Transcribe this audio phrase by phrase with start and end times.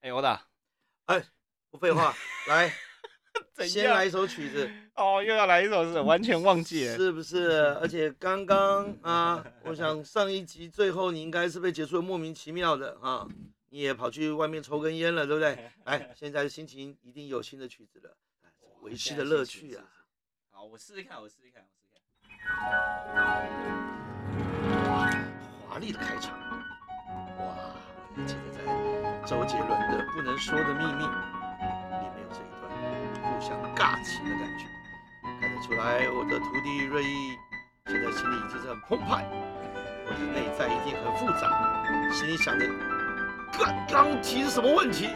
[0.00, 0.40] 哎，我打，
[1.06, 1.22] 哎，
[1.70, 2.14] 不废话，
[2.46, 2.72] 来，
[3.66, 6.96] 先来一首曲子，哦，又要来一首是完全忘记了。
[6.96, 7.74] 是不是？
[7.82, 13.26] 而且刚刚啊，我想上一集最后你应该是被结束的莫名其妙的啊，
[13.70, 15.70] 你也跑去外面抽根烟了，对不对？
[15.84, 18.16] 来，现在心情一定有新的曲子了，
[18.82, 19.84] 维系的乐趣啊！
[20.50, 22.08] 好，我试试看，我试试看，我试试看。
[25.68, 26.38] 华丽的开场，
[29.28, 32.72] 周杰伦的《不能说的秘密》里面有这一段
[33.22, 34.64] 互相尬情的感觉，
[35.38, 37.36] 看得出来我的徒弟瑞毅
[37.88, 39.28] 现在心里已经是很澎湃，
[40.06, 42.66] 我的内在一定很复杂，心里想着，
[43.52, 45.10] 刚刚提是什么问题？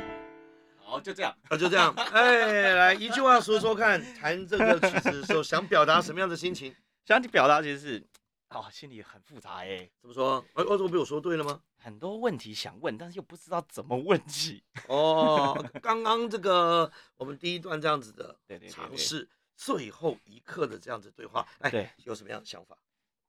[0.76, 1.34] 好，就这样。
[1.48, 6.76] 啊，就这样， 哎，来一句话说说看，弹这个曲子的时候想表达什么样的心情？
[7.06, 8.06] 想你表达其实是，
[8.50, 10.44] 哦，心里很复杂哎，怎么说？
[10.52, 11.58] 哎，我怎么被我说对了吗？
[11.82, 14.62] 很多问题想问，但是又不知道怎么问起。
[14.88, 18.38] 哦，刚刚这个我们第一段这样子的
[18.70, 22.78] 尝试，最后一刻的这样子对话，哎，对，有什么样的想法？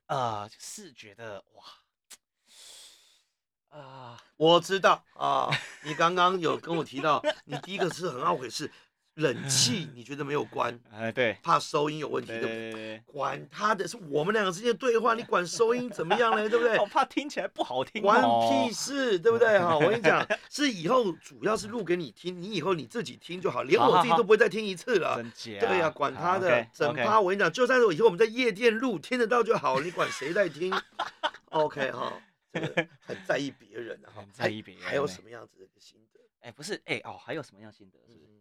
[0.06, 5.50] 啊，是觉得哇，啊，我知道啊，
[5.84, 8.72] 你刚刚有跟我提到，你第一个是很懊悔是
[9.16, 13.02] 冷 气，你觉得没有关，哎，对，怕收音有问题，对对不对？
[13.06, 16.50] 管他的，是我们两个之间的对话，你管收音怎么样呢？
[16.50, 16.86] 对不对 我？
[16.88, 18.50] 怕听起来不好听关哦。
[18.50, 19.60] 屁事，对不对？
[19.60, 25.16] 哈，我跟你讲， 是以后主要是录给你听，你以后你自己听就好，连我自己都不会再听一次了。
[25.18, 25.68] 真假？
[25.68, 30.74] 对呀、管他的，整趴我跟你讲，就算是我以后我们在夜店录听得到就好，你管谁在听
[31.50, 32.14] ？OK 哈，
[32.52, 36.20] 这个很在意别人啊，哈很在意别人还还有欸什么样子的心得？
[36.42, 38.00] 哎，不是，哎，哦，还有什么样心得？
[38.12, 38.33] 是不是？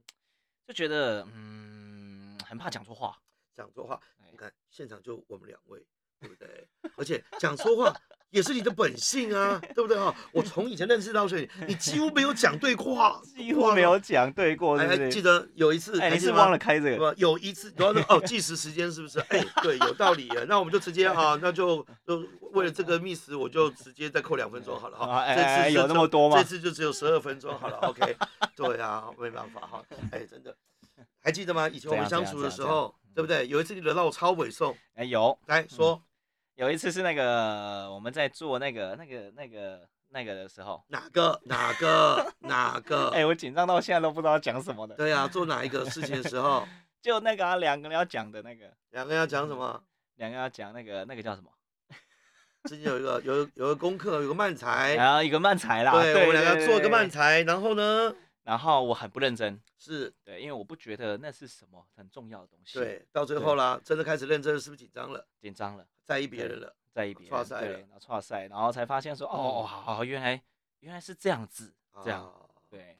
[0.72, 3.16] 觉得，嗯，很怕讲错话。
[3.54, 5.86] 讲错话，哎你看现场就我们两位，
[6.22, 6.48] 对不对？
[6.96, 7.94] 而且讲错话
[8.30, 10.14] 也是你的本性啊， 对不对哈？
[10.32, 14.86] 我从以前认识到所以你几乎没有讲对话， 几乎没有讲对过，对。
[14.86, 15.04] 不对？
[15.04, 17.12] 还记得有一次，你是忘了开这个？
[17.18, 19.18] 有一次，然后呢，哦，计时时间是不是？
[19.28, 20.46] 哎，对，有道理耶。
[20.48, 25.34] 那我们就直接 啊，那就就为了这个 miss，我就直接再扣两分钟好了哈。
[25.34, 28.16] 这次有那么多吗这次就只有十二分钟好了，OK。
[28.56, 29.82] 对啊，没办法哈。
[30.10, 30.56] 哎，真的，
[31.20, 31.68] 还记得吗？
[31.68, 33.46] 以前我们相处的时候，对不对？
[33.46, 36.02] 有一次你惹到我超猥琐，哎，有来说
[36.56, 43.08] 有一次是那个我们在做那个那个那个那个的时候，哪个哪个哪个？
[43.10, 44.94] 哎，我紧张到现在都不知道讲什么的。
[44.94, 46.66] 对啊，做哪一个事情的时候，
[47.00, 49.82] 就那个啊，两个人要讲的那个，两个人要讲什么？
[50.16, 51.50] 两个要讲那个那个叫什么？
[52.68, 57.08] 之前有一个有有个功课，有个漫才，然后一个慢才啦，对，我们两个要做一个慢。
[57.08, 60.12] 才，然后呢然后我很不认真，是。
[60.24, 63.54] 对，因为我不觉得那是什么很重要的东西，，对，到最后。
[63.54, 66.74] 啦，真的开始认真了，是不是紧张了，紧张了，在意别人了？
[66.92, 69.66] 在意别人，对，然后错赛，然后才发现说，哦，嗯。
[69.66, 70.42] 好好，原来
[70.80, 71.72] 原来是这样子，
[72.02, 72.98] 这样，啊，对，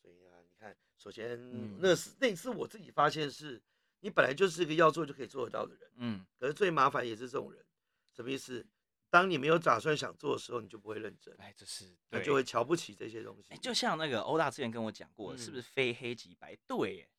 [0.00, 1.78] 所以啊，你看，首先嗯。
[1.78, 3.62] 那是那次我自己发现是，
[4.00, 7.62] 你本来就是一个要做就可以做得到的人，嗯，可是最麻烦也是这种人，
[8.12, 8.66] 什么意思？
[9.10, 13.52] 当你没有打算想做的时候，你就不会认真，哎，这是对那就会瞧不起这些东西。
[13.52, 13.56] 哎，。
[13.56, 15.58] 就像那个欧大之前跟我讲过，是不嗯。
[15.58, 16.56] 是非黑即白？
[16.66, 17.10] 对耶，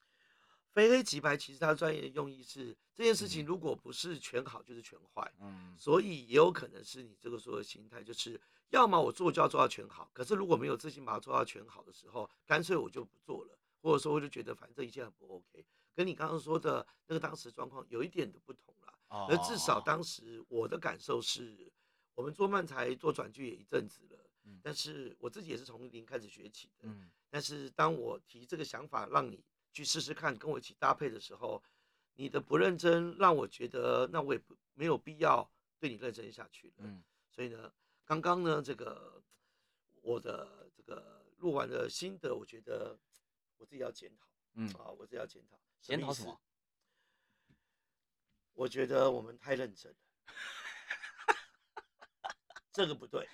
[0.72, 18.98] 非黑即白，其实它专业的用意是这件事情如果不是全好就是全坏，嗯，所以也有可能是你这个时候的心态，就是要么我做就要做到全好，可是如果没有自信把它做到全好的时候，干脆我就不做了，或者说我就觉得反正一切很不 OK，跟你刚刚说的那个当时状况有一点的不同啦。
[19.10, 21.70] 哦而至少当时我的感受是，
[22.14, 26.88] 我们做漫才做转剧也一阵子了，嗯但是我自己也是从零开始学起的。
[26.88, 31.64] 嗯，但是当我提这个想法让你去试试看，跟我一起搭配的时候，
[32.16, 35.50] 你的不认真让我觉得，那我也不没有必要
[35.80, 36.74] 对你认真下去了。
[36.80, 37.72] 嗯，所以呢，
[38.06, 39.24] 刚刚呢，这个
[40.02, 43.00] 我的这个录完的心得，我觉得
[43.58, 44.28] 我自己要检讨。
[44.54, 45.58] 嗯啊，我自己要检讨。
[45.80, 46.40] 检讨什么？
[48.54, 49.98] 我觉得我们太认真了。
[52.74, 53.28] 这个不对，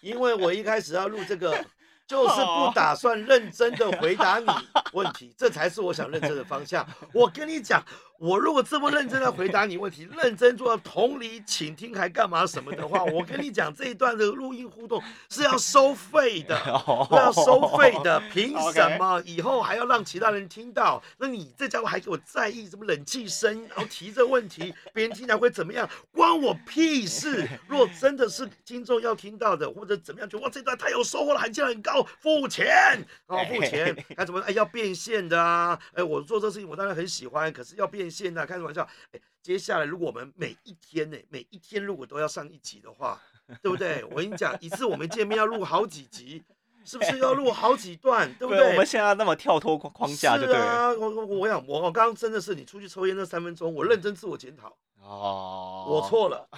[0.00, 1.52] 因为我一开始要录这个，
[2.06, 4.46] 就是不打算认真的回答你
[4.92, 6.86] 问题，这才是我想认真的方向。
[7.12, 7.84] 我跟你讲，
[8.18, 15.00] 我如果这么认真的回答你问题，认真做到同理、倾听还干嘛什么的话，我跟你讲，这一段的录音互动
[15.30, 16.58] 是要收费的。
[16.86, 21.00] 哦要收费的，凭什么以后还要让其他人听到？
[21.16, 25.88] 那你这家伙还给我在意什么冷气声，然后提这问题，别人听起来会怎么样？
[26.10, 27.48] 关我屁事！
[27.68, 35.78] 若真的是听众要听到的，或者怎么样，觉得哇这段太有收获了，含金量很高，付钱哦，付钱， 还怎么哎要变现的啊？
[35.94, 38.86] 哎，我做这事情我当然很喜欢，可是要变现的、啊，开什么玩笑？
[39.12, 43.20] 哎，接下来如果我们每一天呢，每一天如果都要上一集的话，
[43.62, 44.04] 对不对？
[44.04, 46.42] 我跟你讲，一次我们见面要录好几集。
[46.84, 48.70] 是不是要录好几段，对不对，对？
[48.70, 50.52] 我们现在那么跳脱框框架，就是。
[50.52, 56.48] 啊，我我我想，我我刚刚真的是你出去抽烟那三分钟，我认真自我检讨，哦，我错了，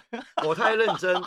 [0.46, 1.20] 我太认真，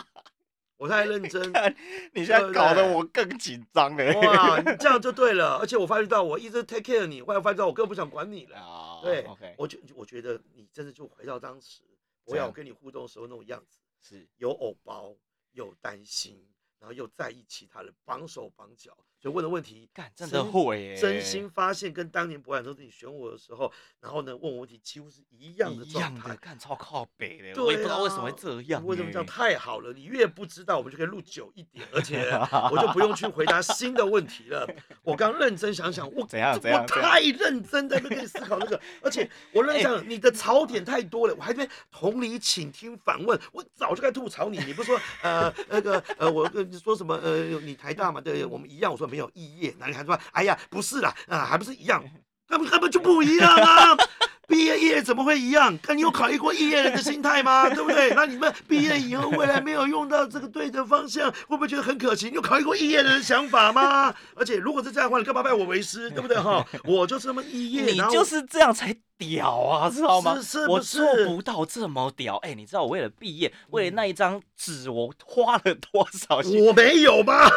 [0.76, 1.40] 我太认真，
[2.12, 4.12] 你现在搞得我更紧张哎。
[4.14, 8.58] 哇， 你这样就对了，而且我发觉到我一直 take care 你，后来发觉到我根本不想管你了。
[8.58, 11.82] 啊，对 OK，我觉我觉得你真的就回到当时
[12.24, 15.14] 我要跟你互动的时候那种样子，是有偶包，
[15.52, 16.44] 有担心，
[16.78, 23.72] 然后又在意其他人，绑手绑脚，所以问的问题干真的会耶，真心发现跟当年博览都是你选我的时候，
[24.02, 26.36] 然后呢问我问题几乎是一样的状态样的，。
[26.36, 28.84] 干超靠北的，对我也不知道为什么啊会这样。
[28.84, 29.24] 为什么这样？
[29.24, 32.30] 太好了，你越不知道，我们就可以录久一点，而且
[32.70, 34.68] 我就不用去回答新的问题了。
[35.02, 44.58] 我刚认真想想，我怎样怎我样我太认真在那边思考那个，而且我认真想，你的槽点太多了，我还在同理倾听反问，我早就该吐槽你。
[44.66, 52.02] 你不是说呃那个呃我跟你说什么呃你台大嘛，对我们一样，我说没有异业，那你还说哎呀不是啦啊还不是一样，
[52.48, 53.96] 根本根本就不一样啊。
[54.46, 55.78] 毕业业怎么会一样？
[55.78, 57.66] 看你有考虑过毕业人的心态吗？
[57.72, 58.10] 对不对？
[58.14, 62.28] 那你们毕业以后未来没有用到这个对的方向，会不会觉得很可惜？
[62.28, 64.14] 你有考虑过毕业人的想法吗？
[64.36, 66.10] 而且如果是这样的话，你干嘛拜我为师？
[66.10, 66.66] 对不对哈？
[66.84, 70.34] 我就是那么毕业，你就是这样才屌啊，知道吗？
[70.36, 72.36] 是是我做不到这么屌。
[72.38, 76.62] 哎、你知道我为了毕业，为了那一张纸，我花了多少心？
[76.66, 77.48] 我没有吧？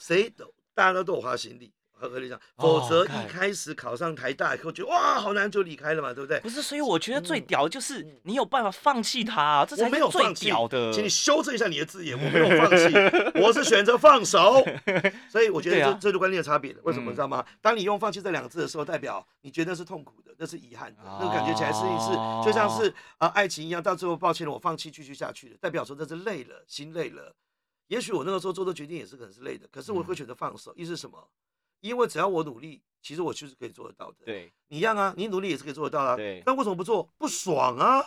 [0.00, 0.44] 谁都
[0.78, 1.72] 大家都都有花心力。
[2.00, 6.38] 和和你讲，哦否则一开始考上台大以后，觉得哇好难就离开了嘛，对不对？
[6.38, 10.92] 不是，所以我觉得最嗯屌的就是嗯你有办法放弃他、啊，这我才是最屌的。
[10.92, 12.94] 请你修正一下你的字眼，我没有放弃，
[13.42, 14.64] 我是选择放手。
[15.28, 16.78] 所以我觉得这、这是观念的差别的。
[16.84, 17.44] 为什么知道吗？
[17.60, 22.14] 当你用“放弃”这两个字的时候，代表你觉得那是痛苦的，那是遗憾的，那个感觉起来是一是
[22.46, 27.34] 就像是啊、呃爱情一样，到最后抱歉了，我放弃继续下去了，代表说这是累了，心累了。
[27.88, 31.28] 也许我那个时候做的决定也是可能是累的，可是我会选择放手，意思是什么？
[31.80, 34.24] 因为只要我努力，其实我就是可以做得到的。
[34.24, 36.16] 对，你一样啊，你努力也是可以做得到啊。
[36.16, 37.08] 对但为什么不做？
[37.18, 38.02] 不爽啊！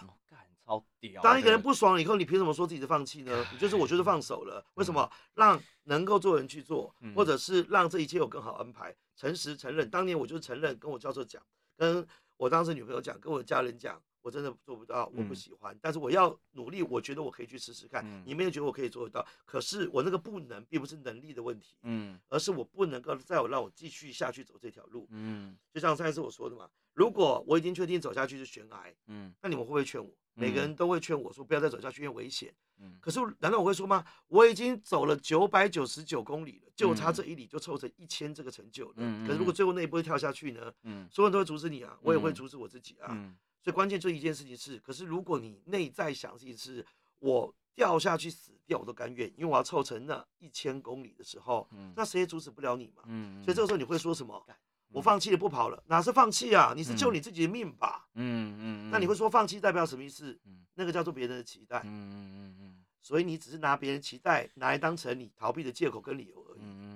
[0.65, 1.21] 超屌。
[1.21, 3.45] 当一个人不爽了以后，你凭什么说自己是放弃呢？
[3.51, 4.63] 你就是我就是放手了。
[4.75, 5.09] 为什么？
[5.33, 8.95] 让能够做人去做，嗯或者是让这一切有更好安排。
[9.15, 11.41] 诚实承认，当年我就是承认，跟我教授讲，
[11.77, 12.05] 跟
[12.37, 18.03] 我当时女朋友讲，跟我家人讲，我真的做不到，我不嗯喜欢，但是我要努力，我觉得我可以去试试看。
[18.05, 25.07] 嗯你们也觉得我可以做得到，可是我那个不能，并不是能力的问题，嗯而是我不能够再有让我继续下去走这条路。
[25.09, 30.09] 嗯就像上一次我说的嘛，如果我已经确定走下去是悬崖，嗯那你们会不会劝我？
[30.33, 32.53] 每个嗯人都会劝我说不要再走下去，因为危险。
[32.83, 34.03] 嗯，可是难道我会说吗？
[34.27, 38.93] 我已经走了九百九十九公里了，就差嗯这一里就凑成一千这个成就了。
[38.97, 40.73] 嗯可是如果嗯最后那一步跳下去呢？
[40.83, 43.09] 嗯所有人都会阻止你啊，我也会嗯阻止我自己啊。
[43.11, 46.85] 嗯所以关键就一件事情是，可是如果你内在想自己是
[47.19, 53.03] 我掉下去死掉我都甘愿，因为我要凑成那一千公里的时候，嗯那谁也阻止不了你嘛。
[53.05, 54.45] 嗯，所以这个时候你会说什么？
[54.93, 56.73] 我放弃了不跑了，哪是放弃啊？
[56.75, 58.09] 你是救嗯你自己的命吧？
[58.15, 60.37] 嗯嗯，那你会说放弃代表什么意思？
[60.45, 61.79] 嗯那个叫做别人的期待。
[61.85, 66.59] 嗯嗯嗯嗯所以你只是拿别人期待拿来当成你逃避的借口跟理由而已。
[66.61, 66.90] 嗯嗯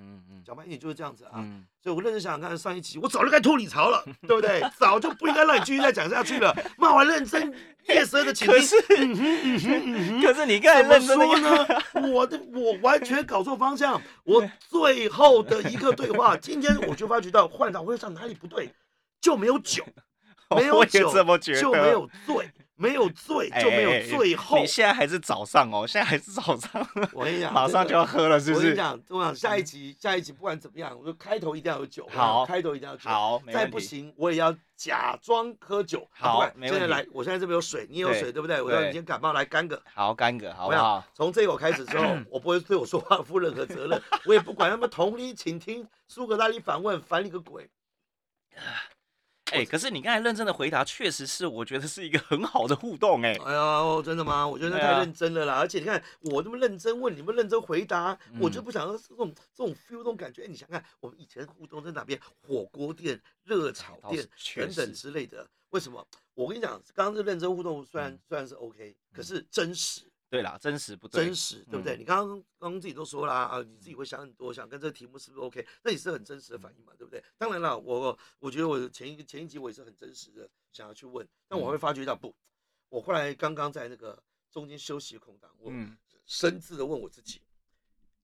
[0.46, 1.32] 讲白一点就是这样子啊。
[1.36, 4.60] 嗯所以我认真想想看，上一期我早就该吐你槽了，对不对？
[4.78, 6.52] 早就不应该让你继续再讲下去了。
[6.76, 7.54] 骂完认真
[7.88, 10.22] 夜色的倾听，可是嗯哼嗯哼嗯哼。
[10.22, 11.66] 可是你刚才认真的说呢？
[12.12, 14.00] 我的我完全搞错方向。
[14.24, 18.72] 我最后的一个对话，今天我就发觉到换到会上哪里不对，
[19.20, 19.84] 就没有酒，
[20.56, 21.12] 没有酒
[21.60, 24.66] 就没有醉，没有醉就没有哎最后你。
[24.66, 28.60] 现在还是早上哦，现在还是早上，我跟你讲，马上就要喝了，是不是？
[28.60, 33.66] 我跟你讲，我想下一集，下一集不管怎么样，我说开头一定要有酒，好开头一定要有酒，好，再。
[33.66, 36.06] 不行我也要假装喝酒。
[36.12, 38.62] 好现在来，我现在这边有水，你也有水，对不对？
[38.62, 39.82] 我让你对今天感冒来干个。
[39.92, 41.04] 好，干个好不好？
[41.12, 47.68] 从这口开始之后， 我不会对我说话负任何责任，我也不管他们同理请听，苏格拉底反问，烦你个鬼。
[49.52, 54.46] 哎，可是你刚才认真的回答，确实是我觉得是一个很好的互动，哎，哎呀，真的吗？
[54.46, 55.54] 我觉得那太认真了啦！
[55.54, 60.42] 而且你看我那么认真问，你们认真回答，我就嗯不想要这种这种 feel 这种感觉。
[60.42, 62.20] 哎，你想想看，我们以前互动在哪边？
[62.42, 65.46] 火锅店、热炒店确等等之类的。
[65.70, 66.06] 为什么？
[66.34, 70.02] 我跟你讲，刚刚这认真互动虽然、嗯虽然是 OK，可是真实。
[70.28, 71.96] 对啦，真实不对真，实，对不对？
[71.96, 72.28] 嗯你刚刚
[72.58, 75.66] 刚刚自己都说啦，啊，你自己会想很多，想跟这个题目是不是 OK？
[75.84, 77.22] 那也是很真实的反应嘛，对不对？
[77.38, 82.34] 当然了，我我觉得我前一个前一集我也是很真实的想要去问，但我会发觉到不，
[82.88, 87.40] 我后来刚刚在那个中间休息的空档，我嗯深自的问我自己，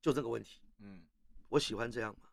[0.00, 1.04] 就这个问题，嗯
[1.48, 2.28] 我喜欢这样吗？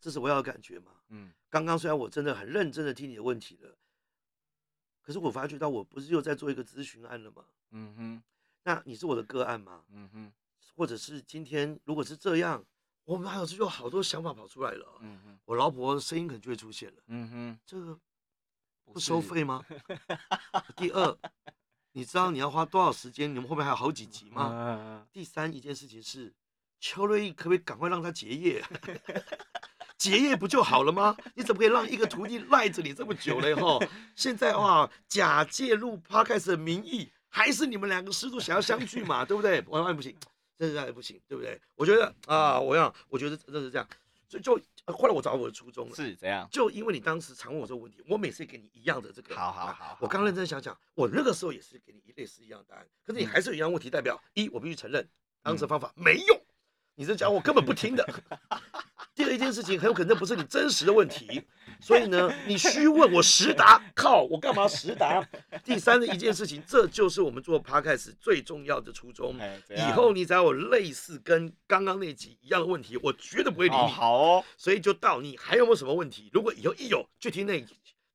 [0.00, 0.92] 这是我要的感觉吗？
[1.10, 3.78] 嗯刚刚虽然我真的很认真的听你的问题了，
[5.00, 7.44] 可是我发觉到我不是又在做一个咨询案了吗？
[7.70, 8.22] 嗯哼
[8.66, 9.84] 那你是我的个案吗？
[9.92, 10.32] 嗯哼
[10.74, 12.62] 或者是今天如果是这样，
[13.04, 14.98] 我们还有这就好多想法跑出来了。
[15.00, 17.96] 嗯哼，我老婆的声音可能就会出现了，嗯哼，这个
[18.92, 19.64] 不收费吗？
[20.76, 21.16] 第二，
[21.92, 23.32] 你知道你要花多少时间？
[23.32, 24.50] 你们后面还有好几集吗？
[24.52, 26.34] 嗯第三一件事情是，
[26.80, 28.64] 邱瑞可不可以赶快让他结业？
[29.96, 31.16] 结业不就好了吗？
[31.36, 33.54] 你怎么可以让一个徒弟赖着你这么久了？
[33.56, 33.80] 吼，
[34.16, 39.62] 现在哇，假借录 podcast 的名义，还是你们两个师徒想要相聚嘛， 对不对？
[39.68, 40.16] 万万不行，
[40.58, 41.60] 这是不行，对不对？
[41.74, 43.86] 我觉得啊，我想，我觉得真的是这样，
[44.26, 45.94] 所以就呃后来我找到我的初衷了。
[45.94, 46.48] 是怎样？
[46.50, 49.36] 就因为你当时常问我这个问题，我每次给你一样的这个。
[49.36, 55.06] 好好啊好好我刚认真想想，我那个时候也是给你类似一样的答案，可是你嗯还是有一样问题，代表一，我必须承认，
[55.42, 56.40] 当时的方法没用，
[56.94, 58.02] 你这讲我根本不听的。
[59.14, 61.42] 第二一件事情，很有可能不是你真实的问题，
[61.80, 65.26] 所以呢，你虚问我实答， 靠，我干嘛实答？
[65.64, 69.36] 第三的一件事情，这就是我们做 podcast 最重要的初衷。
[69.70, 73.92] 以后你只要有类似跟刚刚那集一样的问题，我绝对不会理哦你。
[73.92, 76.30] 好哦，所以就到你还有没有什么问题？
[76.32, 77.60] 如果以后一有，就听那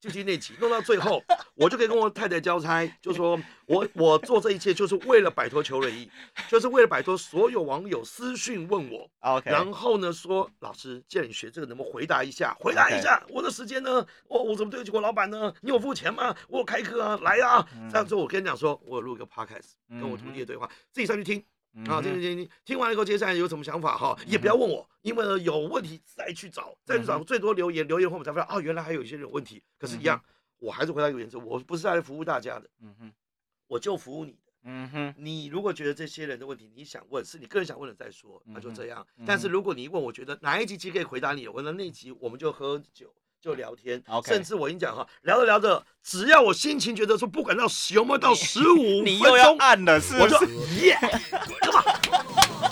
[0.02, 1.22] 就去那集，弄到最后，
[1.54, 6.10] 我就可以跟我太太交差，就说我我做这一切就是为了摆脱邱瑞义，
[6.50, 12.52] 就是为了摆脱所有网友私讯问我，OK，然后呢说老师，既然你学这个，能不能回答一下？
[12.58, 14.04] 回答一下我的时间呢？
[14.26, 15.54] 我我怎么对得起我老板呢？
[15.60, 16.34] 你有付钱吗？
[16.48, 17.64] 我有开课啊，来啊！
[17.88, 21.44] 这样之后我跟你讲说，我有录一个 podcast，跟我徒弟的对话，自己上去听。
[21.86, 29.62] 啊，听听听听，听完了以后，接下来有什么想法哈，也不要问我，因为呢有问题再去找，再去找，最多留言，留言后我们才发现，哦，原来还有一些人有问题。
[29.78, 30.22] 可是，一样，
[30.58, 33.12] 我还是回答一个原则，我不是来服务大家的，嗯哼，
[33.66, 34.38] 我就服务你的。
[34.64, 39.04] 嗯哼，你如果觉得这些人的问题你想问，是你个人想问的再说，那就这样。
[39.26, 43.12] 但是如果你一问，我觉得哪一集其实可以回答你，我那那集我们就喝酒。
[43.42, 50.86] 就聊天 OK 甚至我跟你讲哈，聊着聊着，只要我心情觉得说，不管到有没有到十五 你又要分钟，按了是我就不是？
[50.86, 50.96] 耶，
[51.60, 51.82] 干嘛？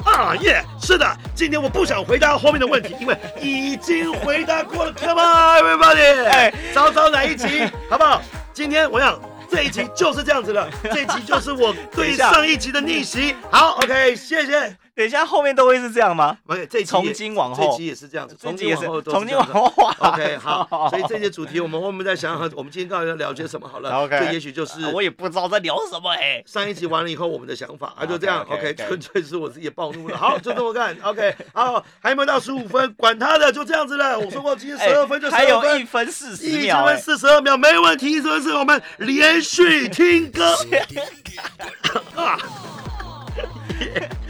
[0.05, 4.93] 啊耶，是的，今天我不想回答后面的问题，因为已经回答过了。
[4.93, 8.23] Come on everybody， 哎找找哪一集，好不好？
[8.53, 13.35] 今天我想这一集就是这样子了，这一集就是我对 上一集的逆袭。
[13.51, 14.77] 好，OK，谢谢。
[15.01, 19.65] 等一下后面都会是这样吗？OK，这期从今往后这一集也是这样子，从今往后都从今往后
[19.97, 23.91] OK，好，所以这些主题我们后面再想想，我们今天到底要聊些什么好了。
[23.97, 26.43] OK 这也许就是啊我也不知道在聊什么哎。
[26.45, 28.47] 上一集完了以后，我们的想法啊，就这样。
[28.51, 30.19] OK，纯粹是我自己暴怒了。
[30.19, 30.95] 好，就这么干。
[31.03, 34.19] OK，好，还没有到十五分，管他的，就这样子了。
[34.19, 35.85] 我说过，今天十二分就十哎还有二分一。
[35.85, 36.71] 分四十一。
[36.71, 38.13] 分四十二秒，没问题。
[38.13, 40.55] 一分是我们连续听歌
[42.21, 42.37] 啊。